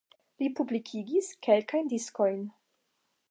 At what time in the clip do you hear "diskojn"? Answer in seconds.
1.93-2.43